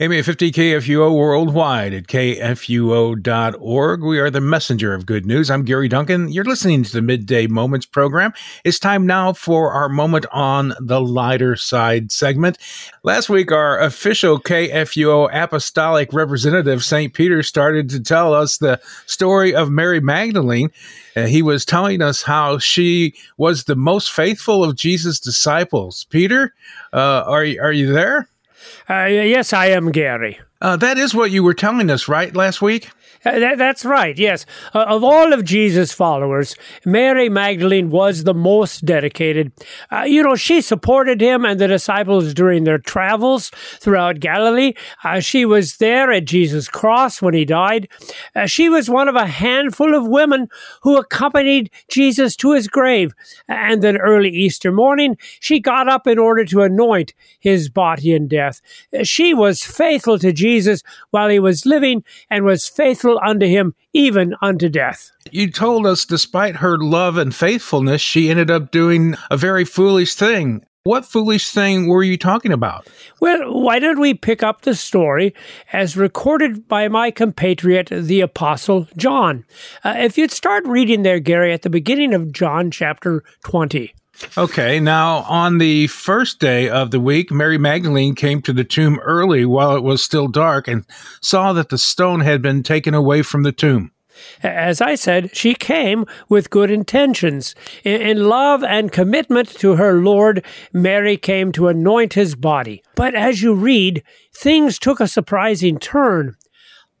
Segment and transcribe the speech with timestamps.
[0.00, 4.02] AM 850 KFUO worldwide at kfuo.org.
[4.02, 5.50] We are the messenger of good news.
[5.50, 6.32] I'm Gary Duncan.
[6.32, 8.32] You're listening to the Midday Moments program.
[8.64, 12.56] It's time now for our moment on the lighter side segment.
[13.02, 17.12] Last week, our official KFUO apostolic representative, St.
[17.12, 20.70] Peter, started to tell us the story of Mary Magdalene.
[21.14, 26.06] Uh, he was telling us how she was the most faithful of Jesus' disciples.
[26.08, 26.54] Peter,
[26.94, 28.30] uh, are, are you there?
[28.88, 30.40] Uh, yes, I am Gary.
[30.60, 32.90] Uh, that is what you were telling us, right, last week?
[33.24, 34.46] Uh, that, that's right, yes.
[34.74, 36.54] Uh, of all of Jesus' followers,
[36.86, 39.52] Mary Magdalene was the most dedicated.
[39.92, 44.72] Uh, you know, she supported him and the disciples during their travels throughout Galilee.
[45.04, 47.88] Uh, she was there at Jesus' cross when he died.
[48.34, 50.48] Uh, she was one of a handful of women
[50.82, 53.12] who accompanied Jesus to his grave.
[53.48, 58.28] And then early Easter morning, she got up in order to anoint his body in
[58.28, 58.62] death.
[58.98, 63.46] Uh, she was faithful to Jesus while he was living and was faithful faithful unto
[63.46, 65.10] him even unto death.
[65.30, 70.14] You told us despite her love and faithfulness, she ended up doing a very foolish
[70.14, 70.64] thing.
[70.84, 72.88] What foolish thing were you talking about?
[73.20, 75.34] Well, why don't we pick up the story
[75.74, 79.44] as recorded by my compatriot, the Apostle John?
[79.84, 83.92] Uh, if you'd start reading there, Gary, at the beginning of John chapter 20.
[84.36, 88.98] Okay, now on the first day of the week, Mary Magdalene came to the tomb
[89.00, 90.84] early while it was still dark and
[91.20, 93.92] saw that the stone had been taken away from the tomb.
[94.42, 97.54] As I said, she came with good intentions.
[97.84, 102.82] In love and commitment to her Lord, Mary came to anoint his body.
[102.94, 104.02] But as you read,
[104.34, 106.36] things took a surprising turn.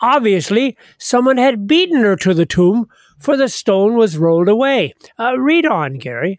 [0.00, 4.94] Obviously, someone had beaten her to the tomb, for the stone was rolled away.
[5.18, 6.38] Uh, read on, Gary.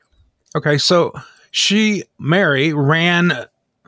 [0.56, 1.14] Okay, so
[1.52, 3.46] she, Mary, ran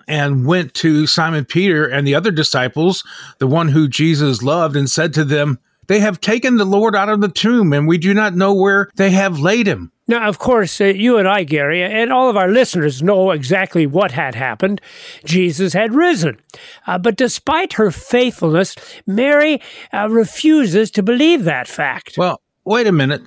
[0.08, 3.04] and went to Simon Peter and the other disciples,
[3.40, 7.10] the one who Jesus loved, and said to them, They have taken the Lord out
[7.10, 9.92] of the tomb, and we do not know where they have laid him.
[10.08, 13.88] Now, of course, uh, you and I, Gary, and all of our listeners know exactly
[13.88, 14.82] what had happened.
[15.24, 16.38] Jesus had risen.
[16.86, 18.76] Uh, but despite her faithfulness,
[19.08, 19.62] Mary
[19.94, 22.18] uh, refuses to believe that fact.
[22.18, 23.24] Well, Wait a minute.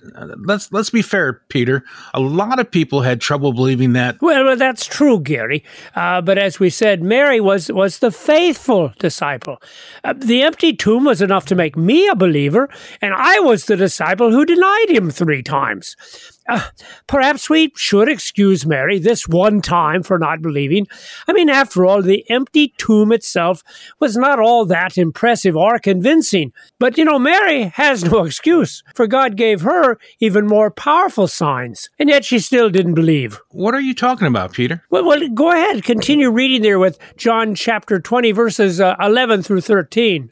[0.46, 1.82] Let's let's be fair, Peter.
[2.14, 4.22] A lot of people had trouble believing that.
[4.22, 5.64] Well, that's true, Gary.
[5.96, 9.60] Uh, but as we said, Mary was was the faithful disciple.
[10.04, 12.68] Uh, the empty tomb was enough to make me a believer,
[13.02, 15.96] and I was the disciple who denied him three times.
[16.48, 16.68] Uh,
[17.06, 20.86] perhaps we should excuse Mary this one time for not believing.
[21.28, 23.62] I mean, after all, the empty tomb itself
[24.00, 26.52] was not all that impressive or convincing.
[26.78, 31.88] But, you know, Mary has no excuse, for God gave her even more powerful signs,
[31.98, 33.40] and yet she still didn't believe.
[33.50, 34.82] What are you talking about, Peter?
[34.90, 35.84] Well, well go ahead.
[35.84, 40.30] Continue reading there with John chapter 20, verses uh, 11 through 13.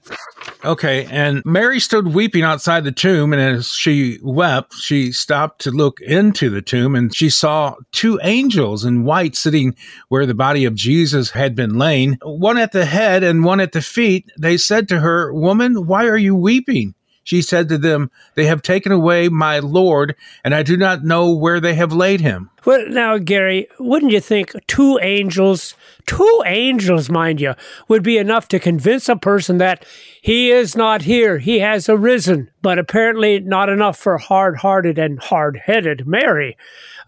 [0.65, 5.73] Okay, and Mary stood weeping outside the tomb, and as she wept, she stopped to
[5.73, 9.75] look into the tomb, and she saw two angels in white sitting
[10.09, 13.73] where the body of Jesus had been lain, one at the head and one at
[13.73, 14.31] the feet.
[14.39, 16.95] They said to her, Woman, why are you weeping?
[17.25, 20.15] She said to them, They have taken away my Lord,
[20.45, 22.51] and I do not know where they have laid him.
[22.65, 25.75] Well, now, Gary, wouldn't you think two angels,
[26.07, 27.55] two angels, mind you,
[27.89, 29.85] would be enough to convince a person that
[30.21, 35.21] he is not here, he has arisen, but apparently not enough for hard hearted and
[35.21, 36.57] hard headed Mary.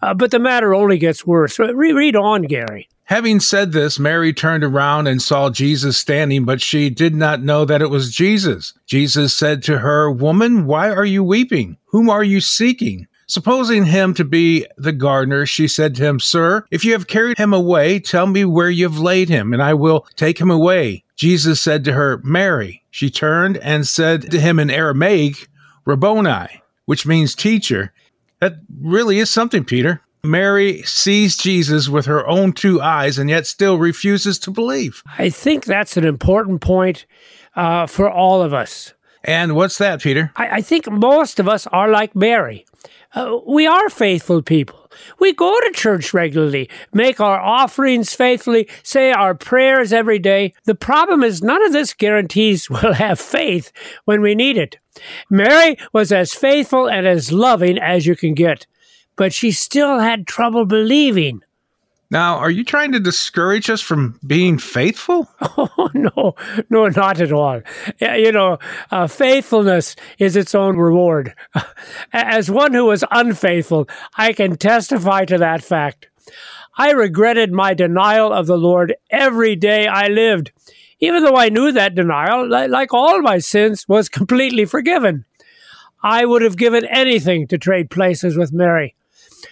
[0.01, 1.57] Uh, but the matter only gets worse.
[1.57, 2.89] Re- read on, Gary.
[3.05, 7.63] Having said this, Mary turned around and saw Jesus standing, but she did not know
[7.63, 8.73] that it was Jesus.
[8.87, 11.77] Jesus said to her, Woman, why are you weeping?
[11.85, 13.07] Whom are you seeking?
[13.27, 17.37] Supposing him to be the gardener, she said to him, Sir, if you have carried
[17.37, 21.03] him away, tell me where you have laid him, and I will take him away.
[21.15, 22.83] Jesus said to her, Mary.
[22.91, 25.47] She turned and said to him in Aramaic,
[25.85, 27.93] Rabboni, which means teacher.
[28.41, 30.01] That really is something, Peter.
[30.23, 35.03] Mary sees Jesus with her own two eyes and yet still refuses to believe.
[35.17, 37.05] I think that's an important point
[37.55, 38.93] uh, for all of us.
[39.25, 40.31] And what's that, Peter?
[40.35, 42.65] I, I think most of us are like Mary.
[43.13, 44.89] Uh, we are faithful people.
[45.19, 50.53] We go to church regularly, make our offerings faithfully, say our prayers every day.
[50.65, 53.71] The problem is none of this guarantees we'll have faith
[54.05, 54.77] when we need it.
[55.29, 58.65] Mary was as faithful and as loving as you can get
[59.15, 61.41] but she still had trouble believing.
[62.11, 65.29] Now, are you trying to discourage us from being faithful?
[65.77, 66.35] Oh, no,
[66.69, 67.61] no, not at all.
[67.99, 68.59] You know,
[68.91, 71.33] uh, faithfulness is its own reward.
[72.13, 73.87] As one who was unfaithful,
[74.17, 76.07] I can testify to that fact.
[76.77, 80.51] I regretted my denial of the Lord every day I lived.
[80.99, 85.25] Even though I knew that denial, like all my sins, was completely forgiven.
[86.03, 88.95] I would have given anything to trade places with Mary,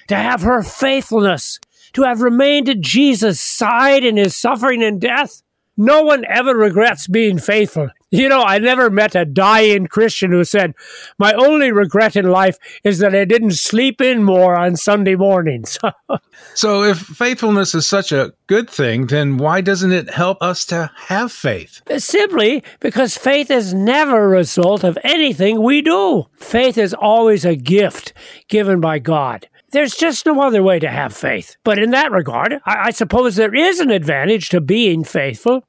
[0.08, 1.60] to have her faithfulness,
[1.94, 5.42] to have remained at Jesus' side in his suffering and death.
[5.76, 7.90] No one ever regrets being faithful.
[8.12, 10.76] You know, I never met a dying Christian who said,
[11.18, 15.80] My only regret in life is that I didn't sleep in more on Sunday mornings.
[16.54, 20.92] so, if faithfulness is such a good thing, then why doesn't it help us to
[20.96, 21.82] have faith?
[21.98, 26.26] Simply because faith is never a result of anything we do.
[26.38, 28.14] Faith is always a gift
[28.48, 29.48] given by God.
[29.74, 31.58] There's just no other way to have faith.
[31.64, 35.64] But in that regard, I, I suppose there is an advantage to being faithful.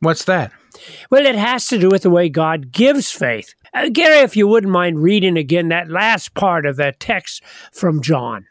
[0.00, 0.50] What's that?
[1.08, 3.54] Well, it has to do with the way God gives faith.
[3.72, 8.02] Uh, Gary, if you wouldn't mind reading again that last part of that text from
[8.02, 8.44] John.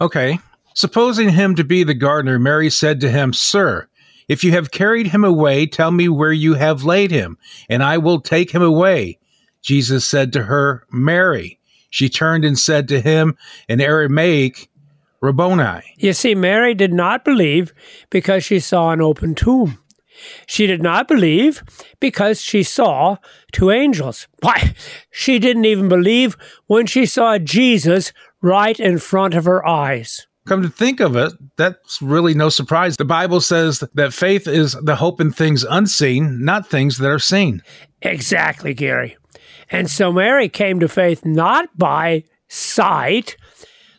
[0.00, 0.38] Okay.
[0.74, 3.88] Supposing him to be the gardener, Mary said to him, Sir,
[4.28, 7.98] if you have carried him away, tell me where you have laid him, and I
[7.98, 9.18] will take him away.
[9.62, 11.58] Jesus said to her, Mary.
[11.94, 13.36] She turned and said to him
[13.68, 14.68] in Aramaic,
[15.20, 15.80] Rabboni.
[15.96, 17.72] You see, Mary did not believe
[18.10, 19.78] because she saw an open tomb.
[20.44, 21.62] She did not believe
[22.00, 23.18] because she saw
[23.52, 24.26] two angels.
[24.40, 24.74] Why,
[25.12, 26.36] she didn't even believe
[26.66, 28.12] when she saw Jesus
[28.42, 30.26] right in front of her eyes.
[30.48, 32.96] Come to think of it, that's really no surprise.
[32.96, 37.20] The Bible says that faith is the hope in things unseen, not things that are
[37.20, 37.62] seen.
[38.02, 39.16] Exactly, Gary.
[39.70, 43.36] And so Mary came to faith not by sight,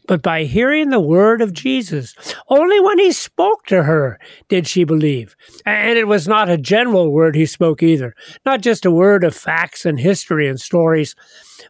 [0.08, 2.16] but by hearing the word of Jesus.
[2.48, 4.20] Only when he spoke to her
[4.50, 5.36] did she believe.
[5.66, 8.16] And it was not a general word he spoke either,
[8.46, 11.16] not just a word of facts and history and stories,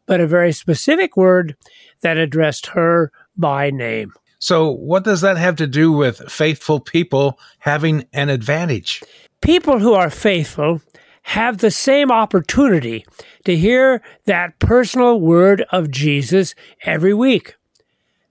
[0.05, 1.55] but a very specific word
[2.01, 4.13] that addressed her by name.
[4.39, 9.01] So, what does that have to do with faithful people having an advantage?
[9.41, 10.81] People who are faithful
[11.25, 13.03] have the same opportunity
[13.45, 17.55] to hear that personal word of Jesus every week.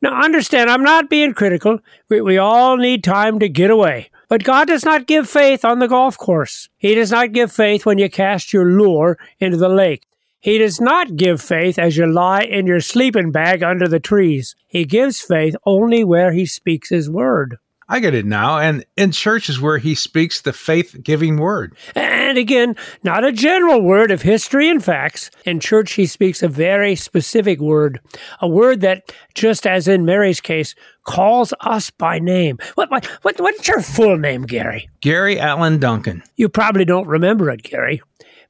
[0.01, 1.81] Now, understand, I'm not being critical.
[2.09, 4.11] We, we all need time to get away.
[4.29, 6.69] But God does not give faith on the golf course.
[6.79, 10.07] He does not give faith when you cast your lure into the lake.
[10.39, 14.55] He does not give faith as you lie in your sleeping bag under the trees.
[14.69, 17.57] He gives faith only where He speaks His word.
[17.89, 18.59] I get it now.
[18.59, 21.77] And in church is where he speaks the faith giving word.
[21.95, 25.31] And again, not a general word of history and facts.
[25.45, 28.01] In church, he speaks a very specific word,
[28.41, 32.59] a word that, just as in Mary's case, calls us by name.
[32.75, 34.89] What, what, what, what's your full name, Gary?
[35.01, 36.23] Gary Allen Duncan.
[36.37, 38.01] You probably don't remember it, Gary.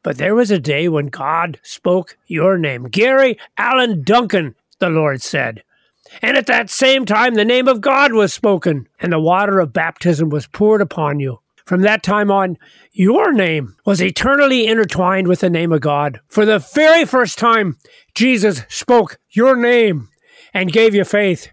[0.04, 2.84] But there was a day when God spoke your name.
[2.84, 5.64] Gary Allen Duncan, the Lord said.
[6.22, 9.72] And at that same time, the name of God was spoken, and the water of
[9.72, 11.38] baptism was poured upon you.
[11.66, 12.58] From that time on,
[12.92, 16.20] your name was eternally intertwined with the name of God.
[16.28, 17.78] For the very first time,
[18.14, 20.08] Jesus spoke your name
[20.52, 21.48] and gave you faith,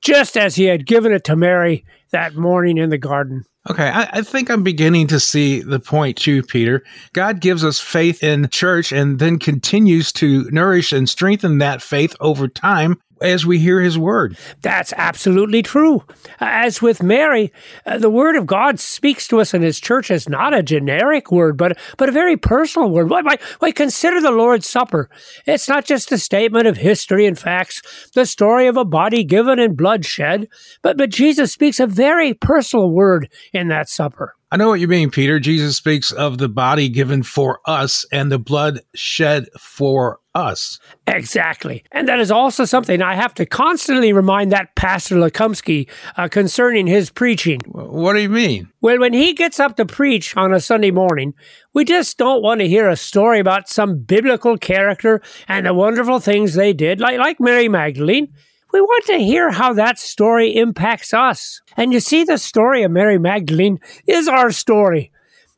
[0.00, 3.44] just as he had given it to Mary that morning in the garden.
[3.70, 6.82] Okay, I, I, think I'm beginning to see the point too, Peter.
[7.14, 12.14] God gives us faith in church and then continues to nourish and strengthen that faith
[12.20, 14.36] over time as we hear his word.
[14.62, 16.04] That's absolutely true.
[16.40, 17.52] As with Mary,
[17.86, 21.32] uh, the word of God speaks to us in his church as not a generic
[21.32, 23.10] word, but, but a very personal word.
[23.10, 25.08] Why, why, why consider the Lord's Supper?
[25.46, 29.58] It's not just a statement of history and facts, the story of a body given
[29.58, 30.48] and blood shed,
[30.82, 34.34] but, but Jesus speaks a very personal word in that supper.
[34.50, 35.40] I know what you mean, Peter.
[35.40, 40.78] Jesus speaks of the body given for us and the blood shed for us.
[41.06, 41.84] Exactly.
[41.92, 46.86] And that is also something I have to constantly remind that Pastor Lekumsky uh, concerning
[46.86, 47.60] his preaching.
[47.66, 48.68] What do you mean?
[48.80, 51.34] Well, when he gets up to preach on a Sunday morning,
[51.72, 56.20] we just don't want to hear a story about some biblical character and the wonderful
[56.20, 58.32] things they did, like, like Mary Magdalene.
[58.72, 61.60] We want to hear how that story impacts us.
[61.76, 65.12] And you see, the story of Mary Magdalene is our story.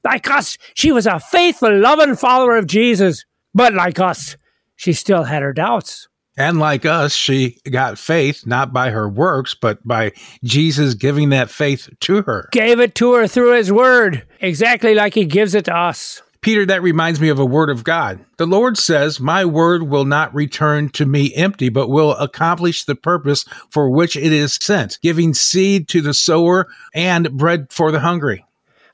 [0.05, 3.25] Like us, she was a faithful, loving follower of Jesus.
[3.55, 4.37] But like us,
[4.77, 6.09] she still had her doubts.
[6.39, 10.13] And like us, she got faith not by her works, but by
[10.45, 12.49] Jesus giving that faith to her.
[12.53, 16.21] Gave it to her through his word, exactly like he gives it to us.
[16.43, 18.25] Peter, that reminds me of a word of God.
[18.37, 22.95] The Lord says, My word will not return to me empty, but will accomplish the
[22.95, 28.01] purpose for which it is sent, giving seed to the sower and bread for the
[28.01, 28.45] hungry.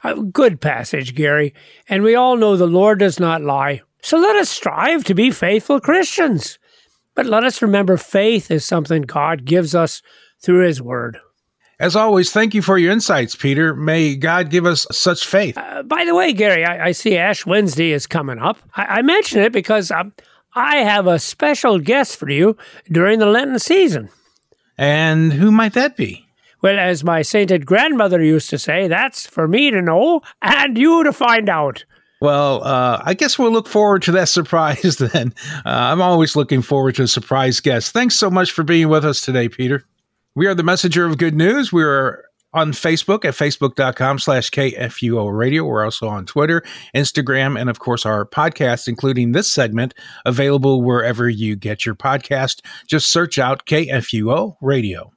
[0.04, 1.52] A good passage, Gary.
[1.88, 3.82] And we all know the Lord does not lie.
[4.02, 6.58] So let us strive to be faithful Christians.
[7.14, 10.02] But let us remember faith is something God gives us
[10.40, 11.18] through His Word.
[11.78, 13.74] As always, thank you for your insights, Peter.
[13.74, 15.58] May God give us such faith.
[15.58, 18.58] Uh, by the way, Gary, I, I, see Ash Wednesday is coming up.
[18.76, 20.12] I, I mention it because um,
[20.54, 22.56] I have a special guest for you
[22.90, 24.10] during the Lenten season.
[24.78, 26.26] And who might that be?
[26.60, 31.02] Well, as my sainted grandmother used to say, that's for me to know and you
[31.02, 31.84] to find out.
[32.22, 35.34] Well, uh, I guess we'll look forward to that surprise then.
[35.66, 37.92] Uh, I'm always looking forward to a surprise guest.
[37.92, 39.84] Thanks so much for being with us today, Peter.
[40.36, 41.72] We are the messenger of good news.
[41.72, 42.24] We are
[42.54, 45.64] on Facebook at facebook.com slash KFUO radio.
[45.64, 46.62] We're also on Twitter,
[46.94, 49.92] Instagram, and of course our podcast, including this segment,
[50.24, 52.60] available wherever you get your podcast.
[52.86, 55.11] Just search out KFUO radio.